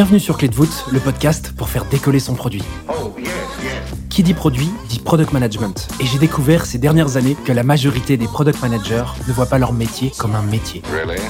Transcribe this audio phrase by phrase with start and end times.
[0.00, 2.62] Bienvenue sur Clé de voûte, le podcast pour faire décoller son produit.
[2.88, 3.28] Oh, yes,
[3.62, 3.72] yes.
[4.08, 5.88] Qui dit produit dit product management.
[6.00, 9.58] Et j'ai découvert ces dernières années que la majorité des product managers ne voient pas
[9.58, 10.82] leur métier comme un métier.
[10.92, 11.20] Really?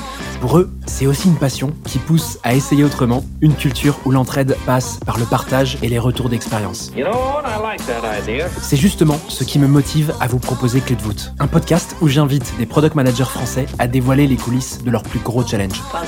[0.41, 4.57] Pour eux, c'est aussi une passion qui pousse à essayer autrement, une culture où l'entraide
[4.65, 6.91] passe par le partage et les retours d'expérience.
[6.97, 7.45] You know what?
[7.47, 8.49] I like that idea.
[8.63, 12.09] C'est justement ce qui me motive à vous proposer Clé de voûte, un podcast où
[12.09, 15.83] j'invite des product managers français à dévoiler les coulisses de leurs plus gros challenges.
[15.93, 16.07] Well.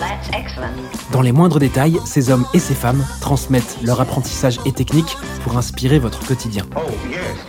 [1.11, 5.59] Dans les moindres détails, ces hommes et ces femmes transmettent leur apprentissage et techniques pour
[5.59, 6.65] inspirer votre quotidien.
[6.77, 6.81] Oh,
[7.11, 7.42] yes.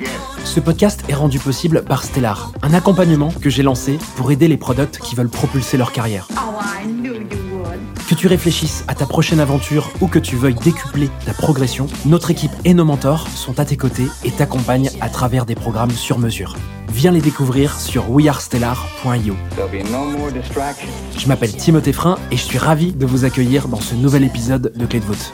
[0.44, 4.58] Ce podcast est rendu possible par Stellar, un accompagnement que j'ai lancé pour aider les
[4.58, 6.28] products qui veulent propulser leur carrière.
[6.32, 7.80] Oh, I knew you would.
[8.08, 12.32] Que tu réfléchisses à ta prochaine aventure ou que tu veuilles décupler ta progression, notre
[12.32, 16.20] équipe et nos mentors sont à tes côtés et t'accompagnent à travers des programmes sur
[16.20, 16.56] mesure.
[16.90, 19.36] Viens les découvrir sur wearestellar.io.
[19.56, 20.90] There'll be no more distractions.
[21.18, 24.74] Je m'appelle Timothée Frein et je suis ravi de vous accueillir dans ce nouvel épisode
[24.76, 25.34] de Clé de voûte.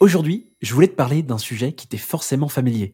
[0.00, 2.92] Aujourd'hui, je voulais te parler d'un sujet qui t'est forcément familier.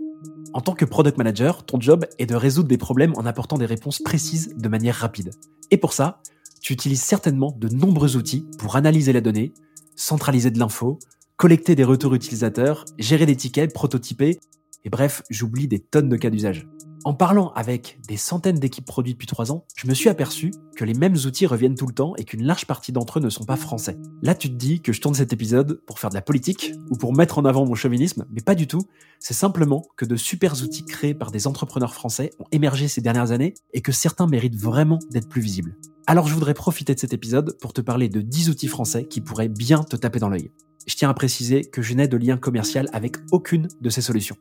[0.54, 3.66] En tant que product manager, ton job est de résoudre des problèmes en apportant des
[3.66, 5.30] réponses précises de manière rapide.
[5.70, 6.22] Et pour ça,
[6.60, 9.52] tu utilises certainement de nombreux outils pour analyser la donnée,
[9.94, 10.98] centraliser de l'info,
[11.36, 14.40] collecter des retours utilisateurs, gérer des tickets, prototyper,
[14.84, 16.66] et bref, j'oublie des tonnes de cas d'usage.
[17.04, 20.84] En parlant avec des centaines d'équipes produits depuis trois ans, je me suis aperçu que
[20.84, 23.44] les mêmes outils reviennent tout le temps et qu'une large partie d'entre eux ne sont
[23.44, 23.96] pas français.
[24.22, 26.96] Là, tu te dis que je tourne cet épisode pour faire de la politique ou
[26.96, 28.82] pour mettre en avant mon chauvinisme, mais pas du tout.
[29.20, 33.30] C'est simplement que de super outils créés par des entrepreneurs français ont émergé ces dernières
[33.30, 35.76] années et que certains méritent vraiment d'être plus visibles.
[36.06, 39.20] Alors je voudrais profiter de cet épisode pour te parler de 10 outils français qui
[39.20, 40.50] pourraient bien te taper dans l'œil.
[40.86, 44.36] Je tiens à préciser que je n'ai de lien commercial avec aucune de ces solutions.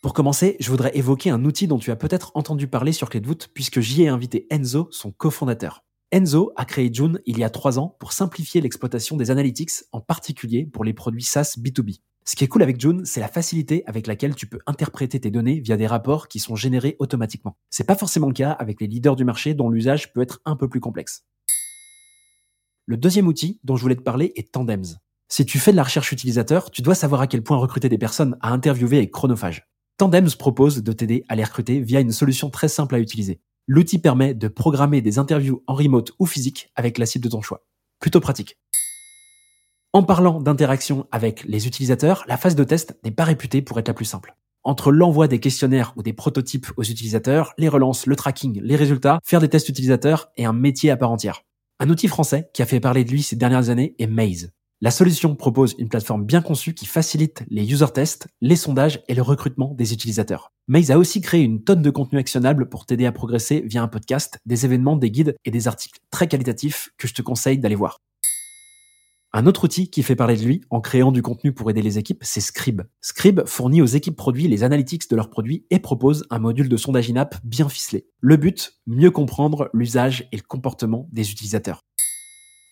[0.00, 3.20] Pour commencer, je voudrais évoquer un outil dont tu as peut-être entendu parler sur Clé
[3.20, 5.84] de voûte puisque j'y ai invité Enzo, son cofondateur.
[6.12, 10.00] Enzo a créé June il y a trois ans pour simplifier l'exploitation des analytics, en
[10.00, 11.98] particulier pour les produits SaaS B2B.
[12.24, 15.32] Ce qui est cool avec June, c'est la facilité avec laquelle tu peux interpréter tes
[15.32, 17.56] données via des rapports qui sont générés automatiquement.
[17.68, 20.54] C'est pas forcément le cas avec les leaders du marché dont l'usage peut être un
[20.54, 21.24] peu plus complexe.
[22.86, 25.00] Le deuxième outil dont je voulais te parler est Tandems.
[25.28, 27.98] Si tu fais de la recherche utilisateur, tu dois savoir à quel point recruter des
[27.98, 29.66] personnes à interviewer est chronophage.
[29.98, 33.40] Tandems propose de t'aider à les recruter via une solution très simple à utiliser.
[33.66, 37.42] L'outil permet de programmer des interviews en remote ou physique avec la cible de ton
[37.42, 37.66] choix.
[37.98, 38.56] Plutôt pratique.
[39.92, 43.88] En parlant d'interaction avec les utilisateurs, la phase de test n'est pas réputée pour être
[43.88, 44.36] la plus simple.
[44.62, 49.18] Entre l'envoi des questionnaires ou des prototypes aux utilisateurs, les relances, le tracking, les résultats,
[49.24, 51.42] faire des tests utilisateurs est un métier à part entière.
[51.80, 54.52] Un outil français qui a fait parler de lui ces dernières années est Maze.
[54.80, 59.14] La solution propose une plateforme bien conçue qui facilite les user tests, les sondages et
[59.16, 60.52] le recrutement des utilisateurs.
[60.68, 63.88] Maze a aussi créé une tonne de contenu actionnable pour t'aider à progresser via un
[63.88, 67.74] podcast, des événements, des guides et des articles très qualitatifs que je te conseille d'aller
[67.74, 67.98] voir.
[69.32, 71.98] Un autre outil qui fait parler de lui en créant du contenu pour aider les
[71.98, 72.82] équipes, c'est Scribe.
[73.00, 76.76] Scribe fournit aux équipes produits les analytics de leurs produits et propose un module de
[76.76, 78.06] sondage in-app bien ficelé.
[78.20, 81.82] Le but, mieux comprendre l'usage et le comportement des utilisateurs.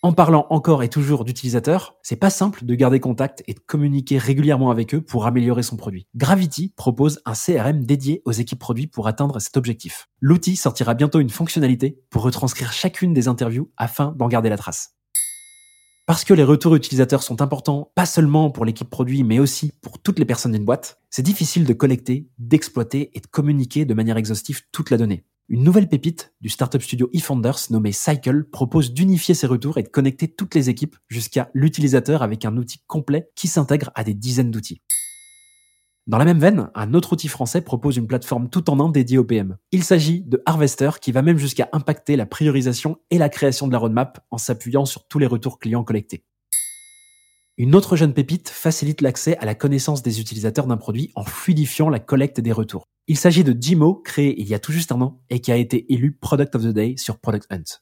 [0.03, 4.19] En parlant encore et toujours d'utilisateurs, c'est pas simple de garder contact et de communiquer
[4.19, 6.05] régulièrement avec eux pour améliorer son produit.
[6.15, 10.07] Gravity propose un CRM dédié aux équipes produits pour atteindre cet objectif.
[10.21, 14.93] L'outil sortira bientôt une fonctionnalité pour retranscrire chacune des interviews afin d'en garder la trace.
[16.05, 19.99] Parce que les retours utilisateurs sont importants, pas seulement pour l'équipe produit, mais aussi pour
[19.99, 24.17] toutes les personnes d'une boîte, c'est difficile de collecter, d'exploiter et de communiquer de manière
[24.17, 25.25] exhaustive toute la donnée.
[25.49, 29.87] Une nouvelle pépite du startup studio eFounders nommée Cycle propose d'unifier ces retours et de
[29.87, 34.51] connecter toutes les équipes jusqu'à l'utilisateur avec un outil complet qui s'intègre à des dizaines
[34.51, 34.81] d'outils.
[36.05, 39.19] Dans la même veine, un autre outil français propose une plateforme tout en un dédiée
[39.19, 39.55] au PM.
[39.71, 43.71] Il s'agit de Harvester qui va même jusqu'à impacter la priorisation et la création de
[43.71, 46.25] la roadmap en s'appuyant sur tous les retours clients collectés.
[47.59, 51.89] Une autre jeune pépite facilite l'accès à la connaissance des utilisateurs d'un produit en fluidifiant
[51.89, 52.83] la collecte des retours.
[53.07, 55.55] Il s'agit de Jimo, créé il y a tout juste un an et qui a
[55.55, 57.79] été élu Product of the Day sur Product Hunt.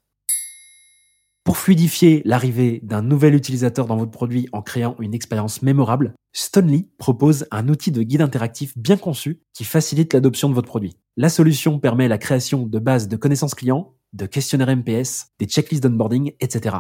[1.44, 6.88] Pour fluidifier l'arrivée d'un nouvel utilisateur dans votre produit en créant une expérience mémorable, Stonely
[6.98, 10.96] propose un outil de guide interactif bien conçu qui facilite l'adoption de votre produit.
[11.18, 15.84] La solution permet la création de bases de connaissances clients, de questionnaires MPS, des checklists
[15.84, 16.78] d'onboarding, etc.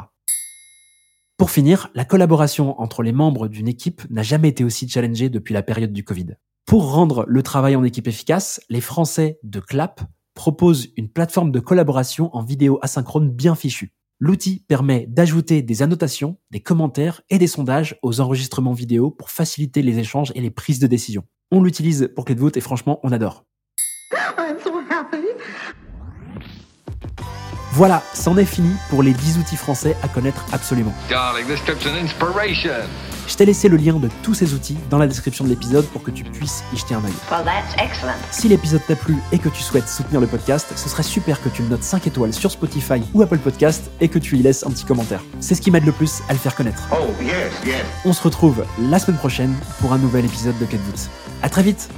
[1.38, 5.54] Pour finir, la collaboration entre les membres d'une équipe n'a jamais été aussi challengée depuis
[5.54, 6.28] la période du Covid.
[6.66, 10.00] Pour rendre le travail en équipe efficace, les Français de Clap
[10.34, 13.94] proposent une plateforme de collaboration en vidéo asynchrone bien fichue.
[14.18, 19.82] L'outil permet d'ajouter des annotations, des commentaires et des sondages aux enregistrements vidéo pour faciliter
[19.82, 21.26] les échanges et les prises de décision.
[21.52, 23.44] On l'utilise pour clé de et franchement, on adore.
[27.75, 30.94] Voilà, c'en est fini pour les 10 outils français à connaître absolument.
[31.10, 36.01] Je t'ai laissé le lien de tous ces outils dans la description de l'épisode pour
[36.01, 37.12] que tu puisses y jeter un œil.
[37.30, 37.45] Well.
[38.31, 41.50] Si l'épisode t'a plu et que tu souhaites soutenir le podcast, ce serait super que
[41.50, 44.66] tu le notes 5 étoiles sur Spotify ou Apple Podcast et que tu y laisses
[44.66, 45.22] un petit commentaire.
[45.42, 46.83] C'est ce qui m'aide le plus à le faire connaître.
[46.94, 47.83] Oh, yes, yes.
[48.06, 50.80] On se retrouve la semaine prochaine pour un nouvel épisode de Cut
[51.42, 51.89] À très vite